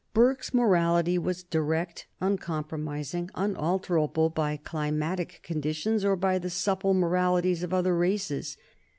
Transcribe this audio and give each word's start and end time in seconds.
Burke's 0.15 0.51
morality 0.51 1.19
was 1.19 1.43
direct, 1.43 2.07
uncompromising, 2.19 3.29
unalterable 3.35 4.31
by 4.31 4.57
climatic 4.57 5.39
conditions 5.43 6.03
or 6.03 6.15
by 6.15 6.39
the 6.39 6.49
supple 6.49 6.95
moralities 6.95 7.61
of 7.61 7.71
other 7.71 7.95
races. 7.95 8.57